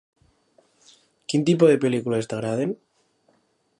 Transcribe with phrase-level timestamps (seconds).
[1.33, 2.77] Quin tipus de pel·lícules t'agraden?